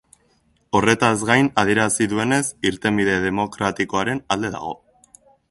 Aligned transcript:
Horretaz 0.77 1.11
gain, 1.29 1.49
adierazi 1.63 2.07
duenez, 2.15 2.41
irtenbide 2.71 3.19
demokratikoaren 3.27 4.25
alde 4.37 4.53
dago. 4.57 4.75